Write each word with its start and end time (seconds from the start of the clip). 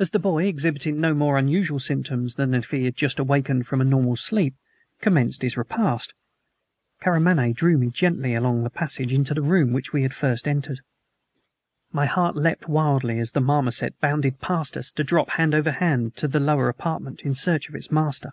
As 0.00 0.10
the 0.10 0.18
boy, 0.18 0.46
exhibiting 0.48 1.00
no 1.00 1.14
more 1.14 1.38
unusual 1.38 1.78
symptoms 1.78 2.34
than 2.34 2.52
if 2.52 2.72
he 2.72 2.84
had 2.84 2.96
just 2.96 3.20
awakened 3.20 3.64
from 3.64 3.80
a 3.80 3.84
normal 3.84 4.16
sleep, 4.16 4.56
commenced 5.00 5.42
his 5.42 5.56
repast, 5.56 6.14
Karamaneh 7.00 7.52
drew 7.54 7.78
me 7.78 7.90
gently 7.90 8.34
along 8.34 8.64
the 8.64 8.70
passage 8.70 9.12
into 9.12 9.34
the 9.34 9.42
room 9.42 9.72
which 9.72 9.92
we 9.92 10.02
had 10.02 10.12
first 10.14 10.48
entered. 10.48 10.80
My 11.92 12.06
heart 12.06 12.34
leaped 12.34 12.68
wildly 12.68 13.20
as 13.20 13.30
the 13.30 13.40
marmoset 13.40 13.94
bounded 14.00 14.40
past 14.40 14.76
us 14.76 14.90
to 14.90 15.04
drop 15.04 15.30
hand 15.30 15.54
over 15.54 15.70
hand 15.70 16.16
to 16.16 16.26
the 16.26 16.40
lower 16.40 16.68
apartment 16.68 17.20
in 17.20 17.36
search 17.36 17.68
of 17.68 17.76
its 17.76 17.88
master. 17.92 18.32